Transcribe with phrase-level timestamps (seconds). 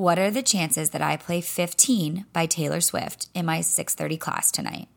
[0.00, 4.50] what are the chances that I play 15 by Taylor Swift in my 6:30 class
[4.50, 4.88] tonight?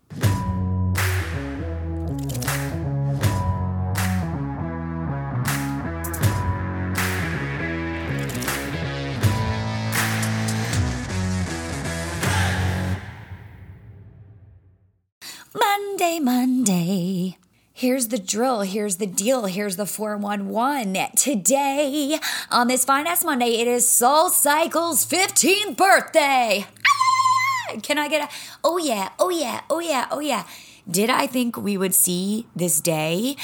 [17.84, 18.62] Here's the drill.
[18.62, 19.44] Here's the deal.
[19.44, 20.96] Here's the 411.
[21.18, 22.18] Today,
[22.50, 26.66] on this fine ass Monday, it is Soul Cycle's 15th birthday.
[26.66, 27.76] Ah!
[27.82, 28.34] Can I get a,
[28.64, 30.46] oh yeah, oh yeah, oh yeah, oh yeah.
[30.90, 33.38] Did I think we would see this day?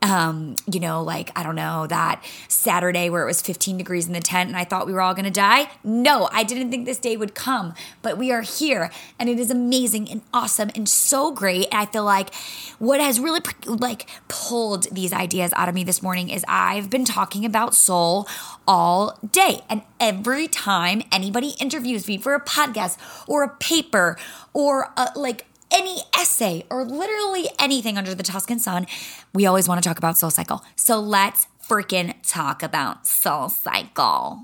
[0.00, 4.12] Um, you know, like, I don't know, that Saturday where it was 15 degrees in
[4.12, 5.70] the tent and I thought we were all gonna die?
[5.84, 9.50] No, I didn't think this day would come, but we are here and it is
[9.50, 11.68] amazing and awesome and so great.
[11.70, 12.34] And I feel like
[12.78, 17.04] what has really like pulled these ideas out of me this morning is I've been
[17.04, 18.26] talking about soul
[18.66, 19.60] all day.
[19.68, 24.16] And every time anybody interviews me for a podcast or a paper
[24.54, 28.86] or a, like any essay or literally anything under the Tuscan sun,
[29.34, 30.64] we always want to talk about Soul Cycle.
[30.76, 34.42] So let's freaking talk about Soul Cycle.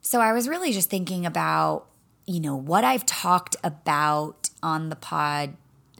[0.00, 1.86] So I was really just thinking about,
[2.26, 5.56] you know, what I've talked about on the pod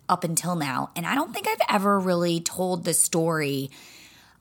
[0.08, 0.90] up until now.
[0.96, 3.70] And I don't think I've ever really told the story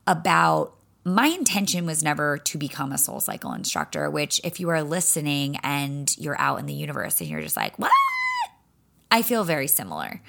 [0.07, 0.73] about
[1.05, 5.57] my intention was never to become a soul cycle instructor, which, if you are listening
[5.57, 7.91] and you're out in the universe and you're just like, what?
[9.11, 10.21] I feel very similar.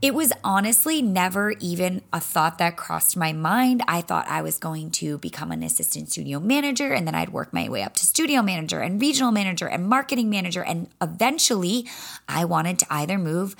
[0.00, 3.82] It was honestly never even a thought that crossed my mind.
[3.88, 7.52] I thought I was going to become an assistant studio manager and then I'd work
[7.52, 10.62] my way up to studio manager and regional manager and marketing manager.
[10.62, 11.88] And eventually
[12.28, 13.56] I wanted to either move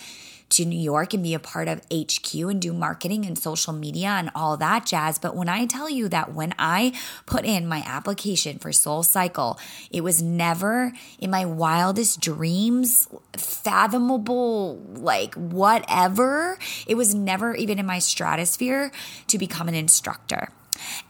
[0.51, 4.09] to New York and be a part of HQ and do marketing and social media
[4.09, 5.19] and all that jazz.
[5.19, 6.93] But when I tell you that when I
[7.27, 9.59] put in my application for Soul Cycle,
[9.91, 16.59] it was never in my wildest dreams, fathomable, like whatever.
[16.87, 18.91] It was never even in my stratosphere
[19.27, 20.49] to become an instructor.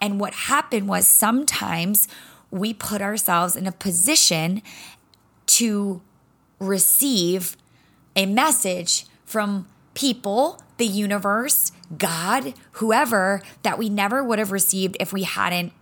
[0.00, 2.08] And what happened was sometimes
[2.50, 4.62] we put ourselves in a position
[5.46, 6.00] to
[6.58, 7.56] receive
[8.16, 15.12] a message from people, the universe, God, whoever that we never would have received if
[15.12, 15.74] we hadn't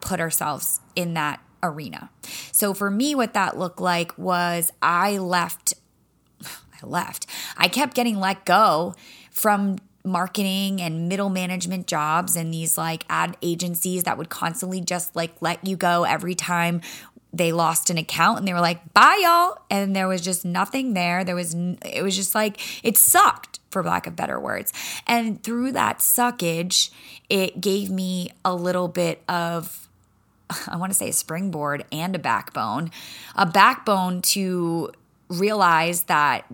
[0.00, 2.08] put ourselves in that arena.
[2.50, 5.74] So for me, what that looked like was I left,
[6.42, 7.26] I left.
[7.58, 8.94] I kept getting let go
[9.30, 15.14] from marketing and middle management jobs and these like ad agencies that would constantly just
[15.14, 16.80] like let you go every time
[17.32, 19.58] they lost an account and they were like, bye, y'all.
[19.70, 21.24] And there was just nothing there.
[21.24, 24.72] There was, it was just like, it sucked, for lack of better words.
[25.06, 26.90] And through that suckage,
[27.30, 29.88] it gave me a little bit of,
[30.68, 32.90] I want to say a springboard and a backbone,
[33.34, 34.92] a backbone to
[35.28, 36.44] realize that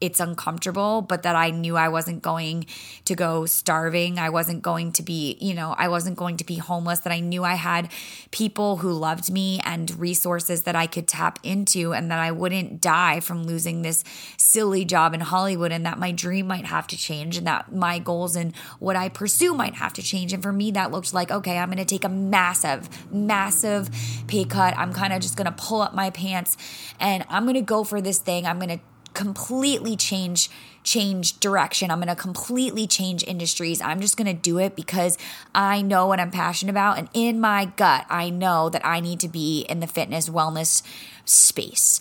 [0.00, 2.66] it's uncomfortable, but that I knew I wasn't going
[3.04, 4.18] to go starving.
[4.18, 7.20] I wasn't going to be, you know, I wasn't going to be homeless, that I
[7.20, 7.90] knew I had
[8.30, 12.80] people who loved me and resources that I could tap into, and that I wouldn't
[12.80, 14.04] die from losing this
[14.36, 17.98] silly job in Hollywood, and that my dream might have to change, and that my
[17.98, 20.32] goals and what I pursue might have to change.
[20.32, 23.90] And for me, that looked like, okay, I'm going to take a massive, massive
[24.26, 24.76] pay cut.
[24.76, 26.56] I'm kind of just going to pull up my pants
[27.00, 28.46] and I'm going to go for this thing.
[28.46, 28.80] I'm going to
[29.18, 30.48] completely change
[30.84, 31.90] change direction.
[31.90, 33.82] I'm going to completely change industries.
[33.82, 35.18] I'm just going to do it because
[35.54, 39.18] I know what I'm passionate about and in my gut I know that I need
[39.20, 40.82] to be in the fitness wellness
[41.24, 42.00] space.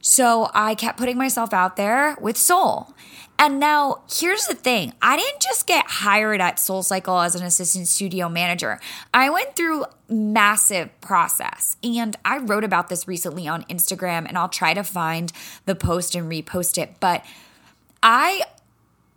[0.00, 2.94] So I kept putting myself out there with soul.
[3.40, 7.42] And now here's the thing I didn't just get hired at Soul Cycle as an
[7.42, 8.78] assistant studio manager.
[9.14, 14.50] I went through massive process and I wrote about this recently on Instagram and I'll
[14.50, 15.32] try to find
[15.64, 16.96] the post and repost it.
[17.00, 17.24] But
[18.02, 18.42] I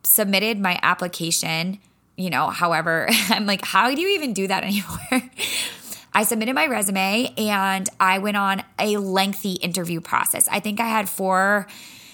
[0.04, 1.80] submitted my application,
[2.16, 4.64] you know, however, I'm like, how do you even do that
[5.12, 5.30] anymore?
[6.14, 10.48] I submitted my resume and I went on a lengthy interview process.
[10.48, 11.68] I think I had four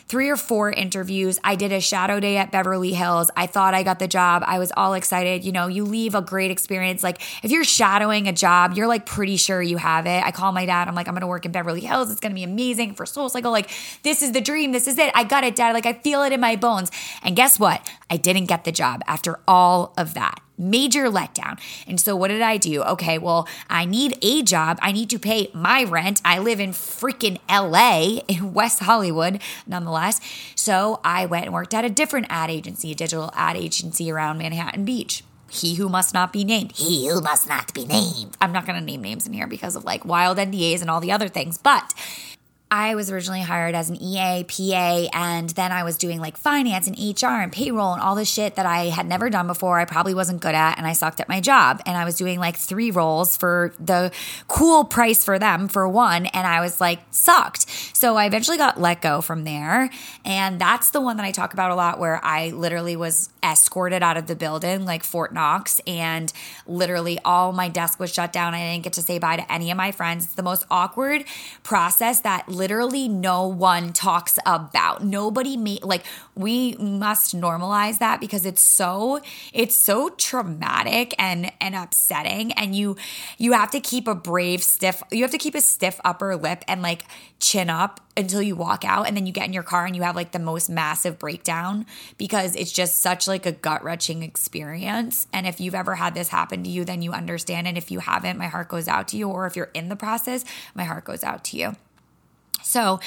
[0.09, 1.39] three or four interviews.
[1.43, 3.29] I did a shadow day at Beverly Hills.
[3.37, 4.43] I thought I got the job.
[4.45, 5.45] I was all excited.
[5.45, 7.03] You know, you leave a great experience.
[7.03, 10.23] Like if you're shadowing a job, you're like pretty sure you have it.
[10.25, 10.87] I call my dad.
[10.87, 12.11] I'm like, I'm going to work in Beverly Hills.
[12.11, 13.51] It's going to be amazing for Soul Cycle.
[13.51, 13.69] Like
[14.03, 14.71] this is the dream.
[14.71, 15.11] This is it.
[15.13, 15.73] I got it, dad.
[15.73, 16.91] Like I feel it in my bones.
[17.21, 17.87] And guess what?
[18.09, 21.59] I didn't get the job after all of that major letdown.
[21.87, 22.83] And so what did I do?
[22.83, 24.77] Okay, well, I need a job.
[24.81, 26.21] I need to pay my rent.
[26.25, 30.19] I live in freaking LA in West Hollywood, nonetheless.
[30.55, 34.37] So I went and worked at a different ad agency, a digital ad agency around
[34.37, 35.23] Manhattan Beach.
[35.49, 36.73] he who must not be named.
[36.73, 38.37] He who must not be named.
[38.39, 40.99] I'm not going to name names in here because of like wild NDAs and all
[40.99, 41.91] the other things, but
[42.71, 46.85] I was originally hired as an EA, PA, and then I was doing like finance
[46.85, 49.79] and HR and payroll and all the shit that I had never done before.
[49.79, 51.81] I probably wasn't good at, and I sucked at my job.
[51.87, 54.11] And I was doing like three roles for the
[54.47, 57.67] cool price for them for one, and I was like sucked.
[57.95, 59.89] So I eventually got let go from there.
[60.23, 64.03] And that's the one that I talk about a lot where I literally was escorted
[64.03, 66.31] out of the building like Fort Knox, and
[66.67, 68.53] literally all my desk was shut down.
[68.53, 70.25] I didn't get to say bye to any of my friends.
[70.25, 71.25] It's the most awkward
[71.63, 75.03] process that literally no one talks about.
[75.03, 76.03] Nobody made like
[76.35, 79.21] we must normalize that because it's so
[79.53, 82.97] it's so traumatic and and upsetting and you
[83.37, 86.63] you have to keep a brave stiff you have to keep a stiff upper lip
[86.67, 87.03] and like
[87.39, 90.01] chin up until you walk out and then you get in your car and you
[90.01, 91.85] have like the most massive breakdown
[92.17, 96.63] because it's just such like a gut-wrenching experience and if you've ever had this happen
[96.63, 99.29] to you then you understand and if you haven't my heart goes out to you
[99.29, 100.43] or if you're in the process
[100.75, 101.75] my heart goes out to you
[102.63, 102.99] so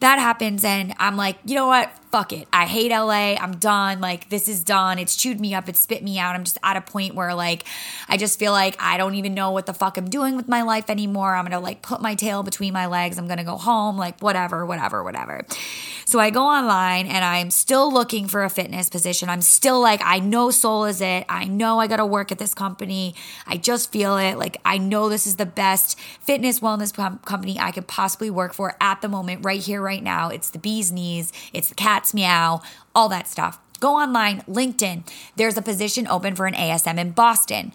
[0.00, 1.90] that happens, and I'm like, you know what?
[2.12, 2.48] Fuck it.
[2.52, 3.34] I hate LA.
[3.34, 4.00] I'm done.
[4.00, 4.98] Like, this is done.
[4.98, 5.68] It's chewed me up.
[5.68, 6.34] It's spit me out.
[6.34, 7.64] I'm just at a point where, like,
[8.08, 10.62] I just feel like I don't even know what the fuck I'm doing with my
[10.62, 11.34] life anymore.
[11.34, 13.18] I'm gonna, like, put my tail between my legs.
[13.18, 13.98] I'm gonna go home.
[13.98, 15.44] Like, whatever, whatever, whatever.
[16.06, 19.28] So I go online and I'm still looking for a fitness position.
[19.28, 21.26] I'm still like, I know Soul is it.
[21.28, 23.14] I know I gotta work at this company.
[23.46, 24.38] I just feel it.
[24.38, 26.94] Like, I know this is the best fitness wellness
[27.26, 30.30] company I could possibly work for at the moment, right here, right now.
[30.30, 32.62] It's the bee's knees, it's the cat's meow,
[32.94, 33.58] all that stuff.
[33.80, 35.08] Go online, LinkedIn.
[35.36, 37.74] There's a position open for an ASM in Boston.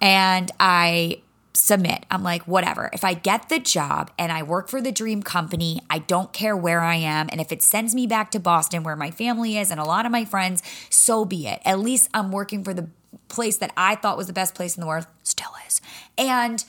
[0.00, 1.22] And I
[1.54, 2.04] submit.
[2.10, 2.90] I'm like, whatever.
[2.92, 6.56] If I get the job and I work for the dream company, I don't care
[6.56, 7.28] where I am.
[7.30, 10.04] And if it sends me back to Boston where my family is and a lot
[10.04, 11.62] of my friends, so be it.
[11.64, 12.88] At least I'm working for the
[13.28, 15.80] place that I thought was the best place in the world, still is.
[16.18, 16.62] And,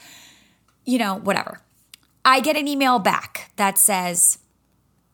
[0.84, 1.60] you know, whatever.
[2.26, 4.38] I get an email back that says,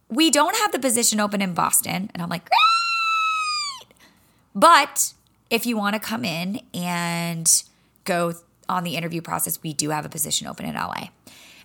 [0.08, 2.10] we don't have the position open in Boston.
[2.14, 3.98] And I'm like, great.
[4.54, 5.12] But
[5.50, 7.62] if you want to come in and
[8.04, 8.32] go
[8.66, 11.08] on the interview process, we do have a position open in LA.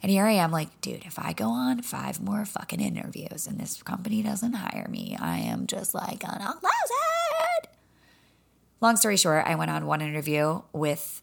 [0.04, 3.58] And here I am, like, dude, if I go on five more fucking interviews and
[3.58, 6.92] this company doesn't hire me, I am just like gonna lose
[7.64, 7.70] it.
[8.82, 11.22] Long story short, I went on one interview with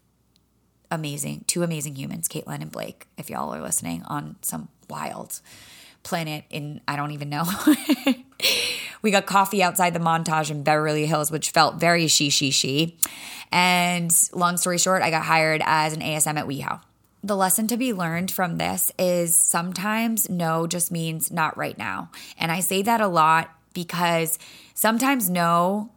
[0.94, 5.40] amazing, two amazing humans, Caitlin and Blake, if y'all are listening, on some wild
[6.02, 7.44] planet in I don't even know.
[9.02, 12.96] we got coffee outside the montage in Beverly Hills, which felt very she she she.
[13.50, 16.80] And long story short, I got hired as an ASM at WeHo.
[17.22, 22.10] The lesson to be learned from this is sometimes no just means not right now.
[22.38, 24.38] And I say that a lot because
[24.74, 25.90] sometimes no,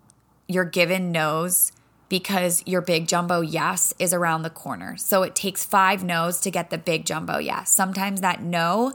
[0.48, 1.74] you're given no's
[2.10, 4.98] because your big jumbo yes is around the corner.
[4.98, 7.72] So it takes five no's to get the big jumbo yes.
[7.72, 8.94] Sometimes that no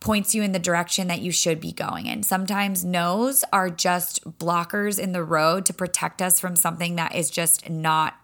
[0.00, 2.22] points you in the direction that you should be going in.
[2.22, 7.30] Sometimes no's are just blockers in the road to protect us from something that is
[7.30, 8.14] just not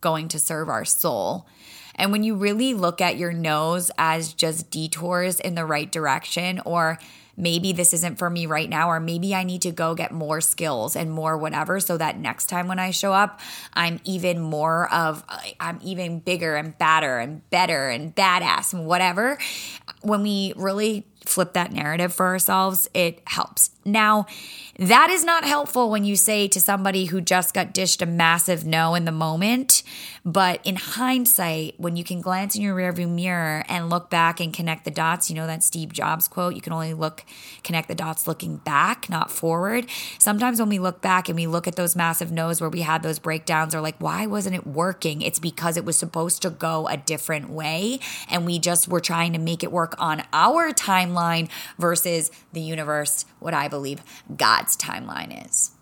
[0.00, 1.46] going to serve our soul.
[1.96, 6.60] And when you really look at your no's as just detours in the right direction
[6.64, 6.98] or
[7.36, 10.40] maybe this isn't for me right now, or maybe I need to go get more
[10.40, 13.40] skills and more whatever so that next time when I show up,
[13.74, 15.24] I'm even more of,
[15.60, 19.38] I'm even bigger and badder and better and badass and whatever.
[20.02, 23.70] When we really flip that narrative for ourselves, it helps.
[23.84, 24.26] Now,
[24.80, 28.66] that is not helpful when you say to somebody who just got dished a massive
[28.66, 29.84] no in the moment.
[30.24, 34.52] But in hindsight, when you can glance in your rearview mirror and look back and
[34.52, 37.24] connect the dots, you know that Steve Jobs quote, you can only look,
[37.62, 39.86] connect the dots looking back, not forward.
[40.18, 43.04] Sometimes when we look back and we look at those massive no's where we had
[43.04, 45.22] those breakdowns, or like, why wasn't it working?
[45.22, 48.00] It's because it was supposed to go a different way.
[48.28, 51.15] And we just were trying to make it work on our timeline
[51.78, 54.02] versus the universe, what I believe
[54.36, 55.72] God's timeline is.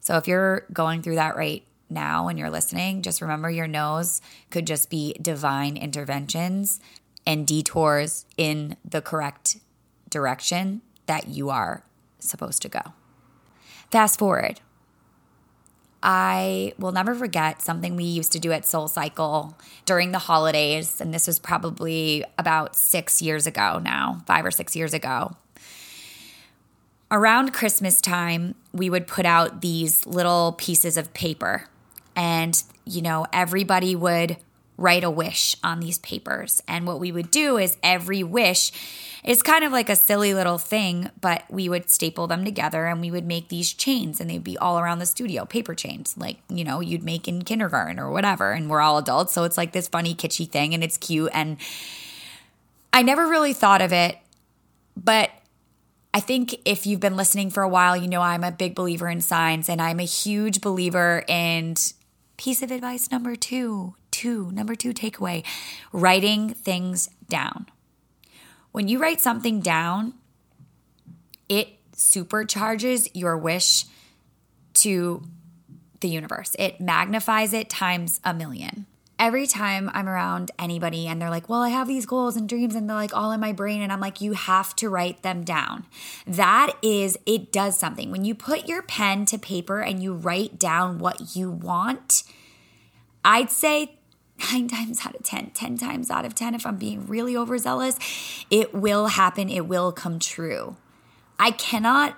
[0.00, 4.20] So if you're going through that right now and you're listening, just remember your no's
[4.50, 6.80] could just be divine interventions
[7.26, 9.58] and detours in the correct
[10.08, 11.84] direction that you are
[12.18, 12.80] supposed to go.
[13.90, 14.60] Fast forward.
[16.02, 21.00] I will never forget something we used to do at Soul Cycle during the holidays.
[21.00, 25.36] And this was probably about six years ago now, five or six years ago
[27.10, 31.66] around Christmas time, we would put out these little pieces of paper,
[32.14, 34.36] and you know, everybody would
[34.80, 36.62] write a wish on these papers.
[36.66, 38.72] And what we would do is every wish
[39.22, 42.98] is kind of like a silly little thing, but we would staple them together and
[43.02, 46.38] we would make these chains and they'd be all around the studio, paper chains, like,
[46.48, 48.52] you know, you'd make in kindergarten or whatever.
[48.52, 49.34] And we're all adults.
[49.34, 51.30] So it's like this funny, kitschy thing and it's cute.
[51.34, 51.58] And
[52.90, 54.16] I never really thought of it,
[54.96, 55.30] but
[56.14, 59.08] I think if you've been listening for a while, you know I'm a big believer
[59.10, 61.74] in signs and I'm a huge believer in
[62.38, 65.42] piece of advice number two, two, number two takeaway
[65.92, 67.66] writing things down.
[68.70, 70.12] When you write something down,
[71.48, 73.86] it supercharges your wish
[74.74, 75.22] to
[76.00, 76.54] the universe.
[76.58, 78.84] It magnifies it times a million.
[79.18, 82.74] Every time I'm around anybody and they're like, Well, I have these goals and dreams,
[82.74, 85.44] and they're like all in my brain, and I'm like, You have to write them
[85.44, 85.86] down.
[86.26, 88.10] That is, it does something.
[88.10, 92.22] When you put your pen to paper and you write down what you want,
[93.24, 93.99] I'd say
[94.52, 97.98] nine times out of 10, 10 times out of 10, if I'm being really overzealous,
[98.50, 99.48] it will happen.
[99.48, 100.76] It will come true.
[101.38, 102.16] I cannot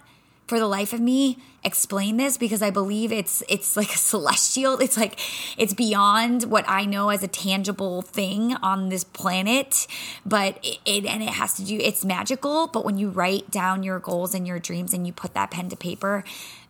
[0.48, 4.78] for the life of me explain this because I believe it's it's like a celestial
[4.80, 5.18] it's like
[5.56, 9.86] it's beyond what I know as a tangible thing on this planet
[10.26, 13.82] but it, it, and it has to do it's magical but when you write down
[13.82, 16.24] your goals and your dreams and you put that pen to paper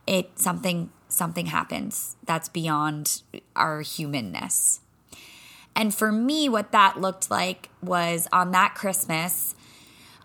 [0.06, 3.22] it something something happens that's beyond
[3.56, 4.81] our humanness
[5.74, 9.54] and for me, what that looked like was on that Christmas,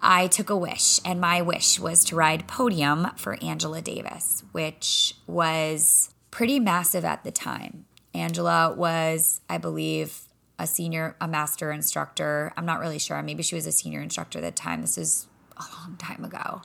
[0.01, 5.15] I took a wish, and my wish was to ride podium for Angela Davis, which
[5.25, 7.85] was pretty massive at the time.
[8.13, 10.21] Angela was, I believe,
[10.59, 12.51] a senior, a master instructor.
[12.57, 13.21] I'm not really sure.
[13.21, 14.81] Maybe she was a senior instructor at the time.
[14.81, 16.61] This is a long time ago.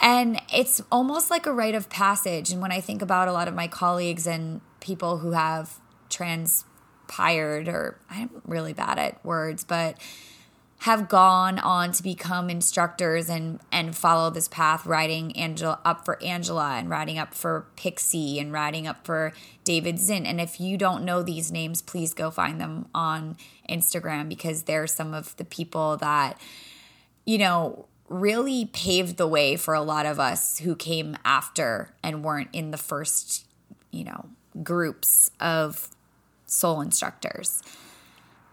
[0.00, 2.50] And it's almost like a rite of passage.
[2.50, 6.64] And when I think about a lot of my colleagues and people who have trans
[7.14, 9.98] hired or I'm really bad at words, but
[10.84, 16.22] have gone on to become instructors and and follow this path writing Angela up for
[16.22, 19.32] Angela and writing up for Pixie and writing up for
[19.64, 20.26] David Zinn.
[20.26, 24.86] And if you don't know these names please go find them on Instagram because they're
[24.86, 26.38] some of the people that
[27.24, 32.22] you know really paved the way for a lot of us who came after and
[32.22, 33.46] weren't in the first
[33.90, 34.26] you know
[34.62, 35.88] groups of
[36.54, 37.62] soul instructors.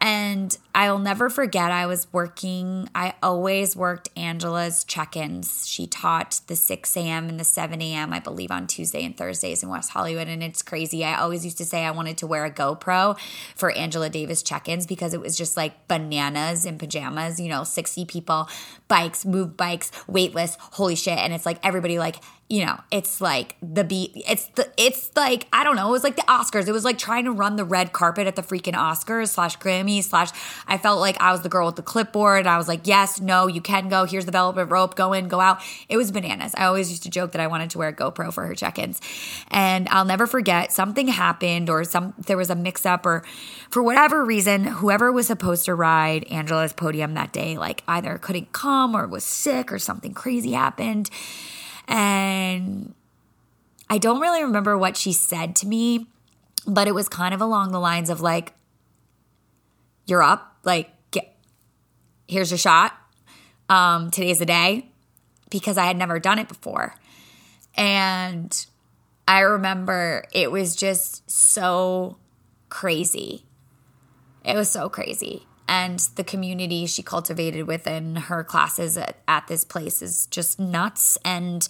[0.04, 5.68] And I'll never forget, I was working, I always worked Angela's check ins.
[5.68, 7.30] She taught the 6 a.m.
[7.30, 10.28] and the 7 a.m., I believe, on Tuesday and Thursdays in West Hollywood.
[10.28, 11.06] And it's crazy.
[11.06, 13.20] I always used to say I wanted to wear a GoPro
[13.56, 17.64] for Angela Davis check ins because it was just like bananas in pajamas, you know,
[17.64, 18.50] 60 people,
[18.88, 21.20] bikes, move bikes, weightless, holy shit.
[21.20, 22.16] And it's like everybody like
[22.52, 24.12] you know, it's like the beat.
[24.28, 24.70] It's the.
[24.76, 25.88] It's like I don't know.
[25.88, 26.68] It was like the Oscars.
[26.68, 30.04] It was like trying to run the red carpet at the freaking Oscars slash Grammy
[30.04, 30.32] slash.
[30.68, 32.46] I felt like I was the girl with the clipboard.
[32.48, 34.04] I was like, yes, no, you can go.
[34.04, 34.96] Here's the velvet rope.
[34.96, 35.62] Go in, go out.
[35.88, 36.54] It was bananas.
[36.58, 39.00] I always used to joke that I wanted to wear a GoPro for her check-ins,
[39.48, 43.24] and I'll never forget something happened or some there was a mix-up or
[43.70, 48.52] for whatever reason, whoever was supposed to ride Angela's podium that day, like either couldn't
[48.52, 51.10] come or was sick or something crazy happened
[51.92, 52.94] and
[53.90, 56.08] I don't really remember what she said to me,
[56.66, 58.54] but it was kind of along the lines of like,
[60.06, 61.36] you're up, like, get,
[62.28, 62.94] here's your shot.
[63.68, 64.90] Um, today's the day
[65.50, 66.96] because I had never done it before.
[67.76, 68.66] And
[69.28, 72.18] I remember it was just so
[72.70, 73.44] crazy.
[74.46, 79.64] It was so crazy and the community she cultivated within her classes at, at, this
[79.64, 81.66] place is just nuts and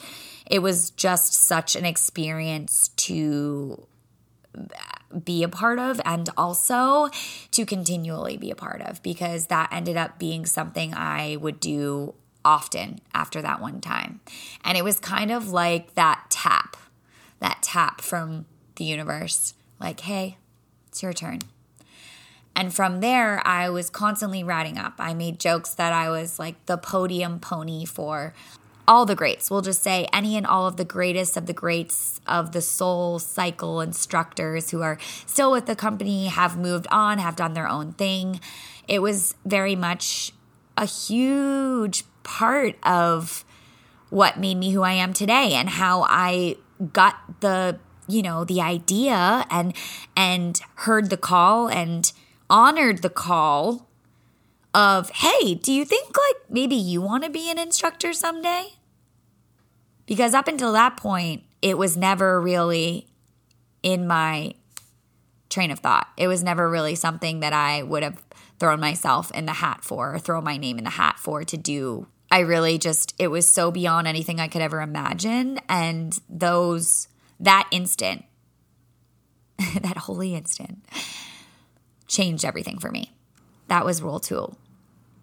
[0.49, 3.87] it was just such an experience to
[5.23, 7.09] be a part of and also
[7.51, 12.15] to continually be a part of because that ended up being something I would do
[12.43, 14.19] often after that one time.
[14.65, 16.75] And it was kind of like that tap,
[17.39, 20.37] that tap from the universe like, hey,
[20.87, 21.41] it's your turn.
[22.55, 24.95] And from there, I was constantly writing up.
[24.99, 28.33] I made jokes that I was like the podium pony for
[28.87, 29.49] all the greats.
[29.49, 33.19] We'll just say any and all of the greatest of the greats of the soul
[33.19, 37.93] cycle instructors who are still with the company, have moved on, have done their own
[37.93, 38.41] thing.
[38.87, 40.33] It was very much
[40.77, 43.45] a huge part of
[44.09, 46.57] what made me who I am today and how I
[46.91, 49.73] got the you know the idea and
[50.17, 52.11] and heard the call and
[52.51, 53.89] honored the call
[54.75, 58.73] of, hey, do you think like maybe you want to be an instructor someday?
[60.05, 63.07] Because up until that point, it was never really
[63.81, 64.53] in my
[65.49, 66.07] train of thought.
[66.17, 68.23] It was never really something that I would have
[68.59, 71.57] thrown myself in the hat for or throw my name in the hat for to
[71.57, 72.07] do.
[72.29, 75.59] I really just, it was so beyond anything I could ever imagine.
[75.67, 77.07] And those,
[77.39, 78.25] that instant,
[79.81, 80.85] that holy instant,
[82.11, 83.11] changed everything for me.
[83.67, 84.55] That was rule two.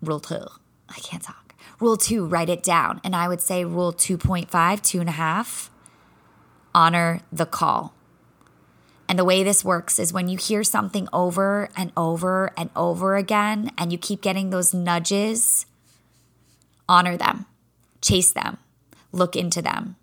[0.02, 0.46] Rule two.
[0.88, 1.54] I can't talk.
[1.80, 3.00] Rule two, write it down.
[3.04, 5.70] And I would say rule 2.5, two and a half,
[6.74, 7.94] honor the call.
[9.08, 13.16] And the way this works is when you hear something over and over and over
[13.16, 15.66] again, and you keep getting those nudges,
[16.88, 17.46] honor them,
[18.02, 18.58] chase them,
[19.12, 19.96] look into them,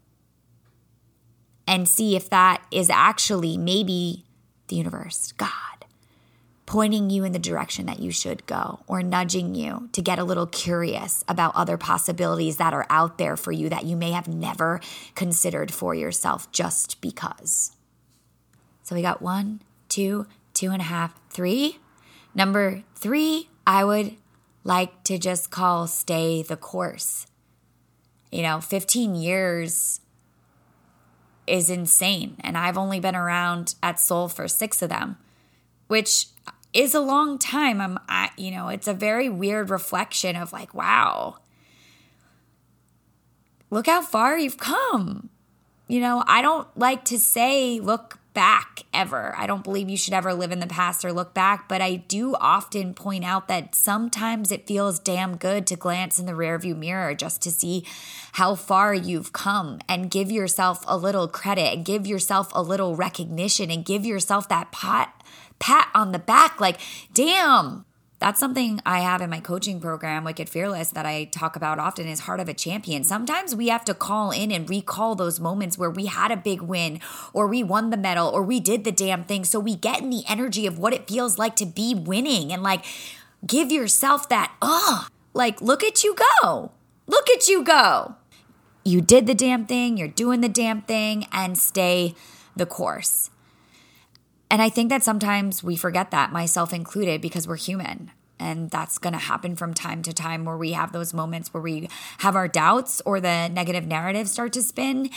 [1.67, 4.25] and see if that is actually maybe
[4.69, 5.74] the universe, God,
[6.65, 10.23] pointing you in the direction that you should go or nudging you to get a
[10.23, 14.27] little curious about other possibilities that are out there for you that you may have
[14.27, 14.79] never
[15.13, 17.71] considered for yourself just because.
[18.83, 21.79] So we got one, two, two and a half, three.
[22.33, 24.15] Number three, I would
[24.63, 27.27] like to just call stay the course.
[28.31, 30.01] You know, 15 years
[31.47, 32.37] is insane.
[32.41, 35.17] And I've only been around at Soul for six of them,
[35.87, 36.27] which
[36.75, 37.79] is a long time.
[37.79, 41.37] I'm, I, you know, it's a very weird reflection of like, wow,
[43.69, 45.29] look how far you've come.
[45.87, 49.33] You know, I don't like to say, look back ever.
[49.37, 51.95] I don't believe you should ever live in the past or look back, but I
[51.95, 56.75] do often point out that sometimes it feels damn good to glance in the rearview
[56.75, 57.85] mirror just to see
[58.33, 62.97] how far you've come and give yourself a little credit and give yourself a little
[62.97, 65.14] recognition and give yourself that pat
[65.59, 66.79] pat on the back like,
[67.13, 67.85] "Damn,
[68.19, 72.07] that's something I have in my coaching program, Wicked Fearless, that I talk about often
[72.07, 73.03] is Heart of a Champion.
[73.03, 76.61] Sometimes we have to call in and recall those moments where we had a big
[76.61, 77.01] win,
[77.33, 79.43] or we won the medal, or we did the damn thing.
[79.43, 82.63] So we get in the energy of what it feels like to be winning and
[82.63, 82.85] like
[83.45, 86.71] give yourself that, oh, like, look at you go.
[87.07, 88.15] Look at you go.
[88.83, 92.15] You did the damn thing, you're doing the damn thing, and stay
[92.55, 93.29] the course.
[94.49, 98.11] And I think that sometimes we forget that, myself included, because we're human.
[98.37, 101.63] And that's going to happen from time to time where we have those moments where
[101.63, 105.09] we have our doubts or the negative narrative start to spin,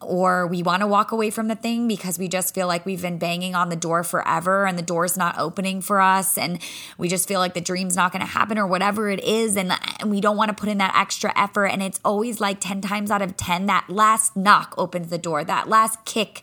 [0.00, 3.02] or we want to walk away from the thing because we just feel like we've
[3.02, 6.38] been banging on the door forever and the door's not opening for us.
[6.38, 6.60] And
[6.96, 9.56] we just feel like the dream's not going to happen or whatever it is.
[9.56, 11.66] And, and we don't want to put in that extra effort.
[11.66, 15.44] And it's always like 10 times out of 10, that last knock opens the door,
[15.44, 16.42] that last kick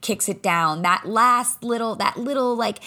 [0.00, 0.82] kicks it down.
[0.82, 2.78] That last little, that little like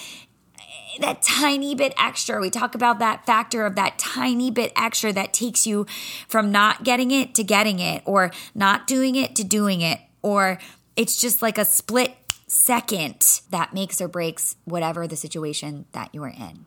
[1.00, 2.40] that tiny bit extra.
[2.40, 5.86] We talk about that factor of that tiny bit extra that takes you
[6.28, 10.58] from not getting it to getting it, or not doing it to doing it, or
[10.96, 12.14] it's just like a split
[12.46, 16.66] second that makes or breaks whatever the situation that you are in.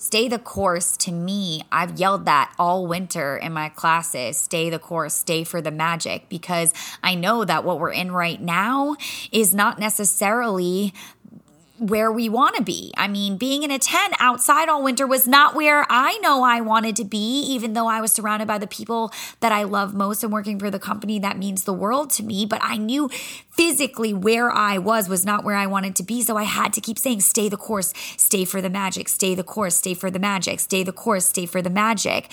[0.00, 4.36] Stay the course to me, I've yelled that all winter in my classes.
[4.36, 8.40] Stay the course, stay for the magic, because I know that what we're in right
[8.40, 8.94] now
[9.32, 10.94] is not necessarily
[11.78, 12.92] where we want to be.
[12.96, 16.60] I mean, being in a tent outside all winter was not where I know I
[16.60, 20.22] wanted to be, even though I was surrounded by the people that I love most
[20.22, 22.46] and working for the company that means the world to me.
[22.46, 23.08] But I knew
[23.50, 26.22] physically where I was was not where I wanted to be.
[26.22, 29.44] So I had to keep saying, stay the course, stay for the magic, stay the
[29.44, 32.28] course, stay for the magic, stay the course, stay for the magic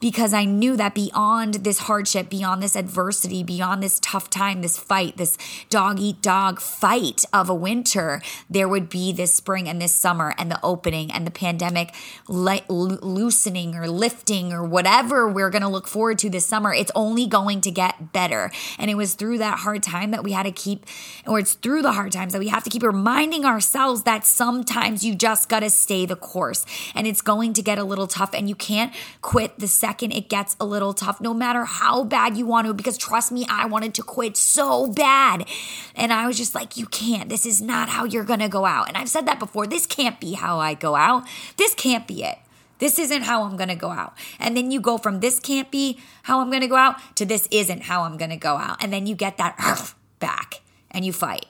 [0.00, 4.78] because I knew that beyond this hardship, beyond this adversity, beyond this tough time, this
[4.78, 5.38] fight, this
[5.70, 10.34] dog eat dog fight of a winter, there would be this spring and this summer
[10.38, 11.94] and the opening and the pandemic
[12.28, 16.74] loosening or lifting or whatever we're going to look forward to this summer.
[16.74, 18.50] It's only going to get better.
[18.78, 20.84] And it was through that hard time that we had to keep,
[21.26, 25.04] or it's through the hard times that we have to keep reminding ourselves that sometimes
[25.04, 28.34] you just got to stay the course and it's going to get a little tough
[28.34, 32.36] and you can't quit the second it gets a little tough, no matter how bad
[32.36, 35.46] you want to, because trust me, I wanted to quit so bad.
[35.94, 37.28] And I was just like, you can't.
[37.28, 38.88] This is not how you're going to go out.
[38.88, 39.64] And I've said that before.
[39.68, 41.24] This can't be how I go out.
[41.56, 42.36] This can't be it.
[42.78, 44.14] This isn't how I'm to go out.
[44.40, 47.46] And then you go from this can't be how I'm to go out to this
[47.52, 48.82] isn't how I'm to go out.
[48.82, 51.46] And then you get that back and you fight.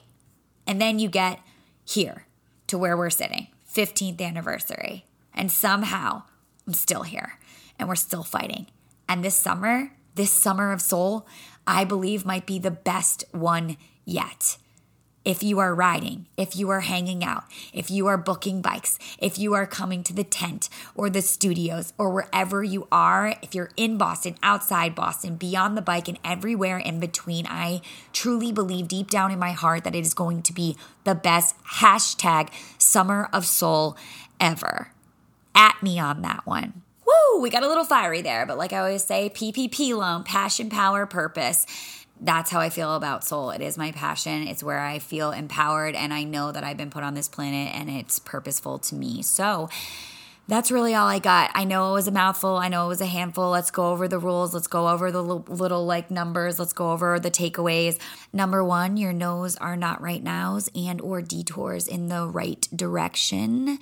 [0.67, 1.39] And then you get
[1.85, 2.27] here
[2.67, 5.05] to where we're sitting, 15th anniversary.
[5.33, 6.21] And somehow
[6.67, 7.39] I'm still here
[7.79, 8.67] and we're still fighting.
[9.07, 11.27] And this summer, this summer of soul,
[11.65, 14.57] I believe might be the best one yet.
[15.25, 19.37] If you are riding, if you are hanging out, if you are booking bikes, if
[19.37, 23.71] you are coming to the tent or the studios or wherever you are, if you're
[23.75, 27.81] in Boston, outside Boston, beyond the bike, and everywhere in between, I
[28.13, 31.61] truly believe deep down in my heart that it is going to be the best
[31.73, 33.97] hashtag summer of soul
[34.39, 34.93] ever
[35.53, 36.83] at me on that one.
[37.39, 41.05] We got a little fiery there, but like I always say, PPP loan, passion, power,
[41.05, 41.65] purpose.
[42.19, 43.51] That's how I feel about soul.
[43.51, 44.47] It is my passion.
[44.47, 47.75] It's where I feel empowered and I know that I've been put on this planet
[47.75, 49.21] and it's purposeful to me.
[49.21, 49.69] So,
[50.49, 51.51] that's really all I got.
[51.53, 52.55] I know it was a mouthful.
[52.55, 53.49] I know it was a handful.
[53.49, 54.53] Let's go over the rules.
[54.53, 56.57] Let's go over the little, little like numbers.
[56.57, 57.99] Let's go over the takeaways.
[58.31, 63.77] Number one, your no's are not right nows and or detours in the right direction.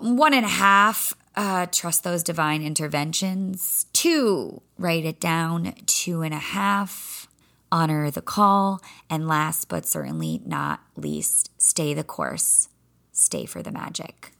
[0.00, 3.86] One and a half, uh, trust those divine interventions.
[3.92, 5.74] Two, write it down.
[5.86, 7.26] Two and a half,
[7.70, 8.80] honor the call.
[9.08, 12.68] And last but certainly not least, stay the course.
[13.12, 14.32] Stay for the magic.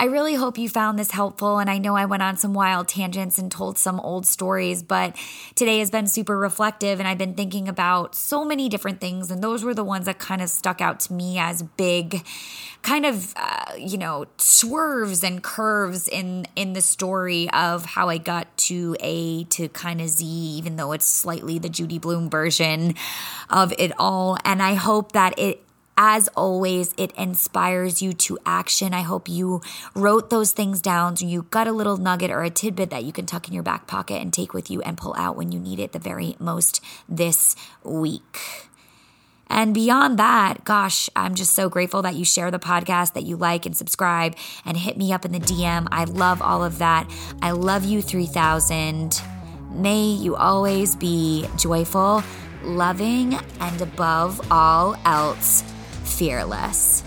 [0.00, 1.58] I really hope you found this helpful.
[1.58, 5.14] And I know I went on some wild tangents and told some old stories, but
[5.54, 7.00] today has been super reflective.
[7.00, 9.30] And I've been thinking about so many different things.
[9.30, 12.24] And those were the ones that kind of stuck out to me as big,
[12.80, 18.16] kind of, uh, you know, swerves and curves in, in the story of how I
[18.16, 22.94] got to A to kind of Z, even though it's slightly the Judy Blume version
[23.50, 24.38] of it all.
[24.46, 25.62] And I hope that it
[26.02, 28.94] as always, it inspires you to action.
[28.94, 29.60] I hope you
[29.94, 33.12] wrote those things down so you got a little nugget or a tidbit that you
[33.12, 35.60] can tuck in your back pocket and take with you and pull out when you
[35.60, 38.38] need it the very most this week.
[39.48, 43.36] And beyond that, gosh, I'm just so grateful that you share the podcast, that you
[43.36, 45.86] like and subscribe and hit me up in the DM.
[45.92, 47.10] I love all of that.
[47.42, 49.20] I love you 3000.
[49.74, 52.22] May you always be joyful,
[52.62, 55.62] loving, and above all else,
[56.20, 57.02] fearless.